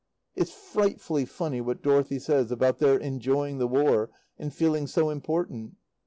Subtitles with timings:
[0.35, 5.75] It's frightfully funny what Dorothy says about their enjoying the War and feeling so important.